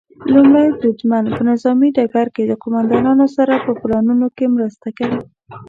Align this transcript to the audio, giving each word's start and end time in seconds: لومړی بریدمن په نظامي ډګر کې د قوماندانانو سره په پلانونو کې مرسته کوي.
لومړی 0.33 0.67
بریدمن 0.77 1.23
په 1.35 1.41
نظامي 1.49 1.89
ډګر 1.97 2.27
کې 2.35 2.43
د 2.45 2.51
قوماندانانو 2.63 3.25
سره 3.35 3.53
په 3.65 3.71
پلانونو 3.81 4.27
کې 4.35 4.45
مرسته 4.55 4.87
کوي. 4.97 5.19